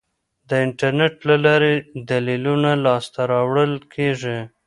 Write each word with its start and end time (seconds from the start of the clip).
د 0.49 0.51
انټرنیټ 0.65 1.15
له 1.29 1.35
لارې 1.45 1.73
دلیلونه 2.09 2.71
لاسته 2.85 3.21
راوړل 3.33 3.73
کیږي. 3.93 4.37